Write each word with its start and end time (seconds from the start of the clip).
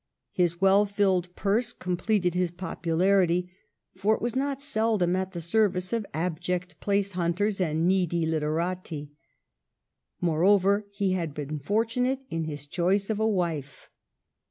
His 0.31 0.59
well 0.59 0.87
filled 0.87 1.35
purse 1.35 1.73
com 1.73 1.95
pleted 1.95 2.33
his 2.33 2.49
popularity, 2.49 3.51
for 3.95 4.15
it 4.15 4.21
was 4.23 4.35
not 4.35 4.59
seldom 4.59 5.15
at 5.15 5.29
the 5.29 5.39
service 5.39 5.93
of 5.93 6.07
abject 6.11 6.79
place 6.79 7.11
hunters 7.11 7.61
and 7.61 7.87
needy 7.87 8.25
literati. 8.25 9.11
Moreover, 10.19 10.87
he 10.89 11.11
had 11.11 11.35
been 11.35 11.59
fortunate 11.59 12.23
in 12.31 12.45
his 12.45 12.65
choice 12.65 13.11
of 13.11 13.19
a 13.19 13.27
wife. 13.27 13.91